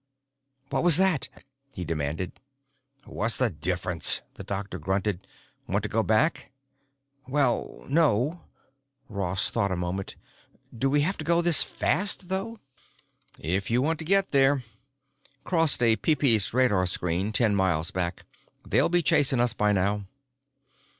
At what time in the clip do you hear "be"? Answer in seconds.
18.89-19.03